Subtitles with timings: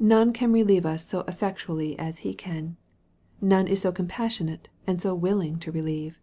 [0.00, 2.78] None can relieve us so effectually as He can.
[3.40, 6.20] None is so com passionate, and so willing to relieve.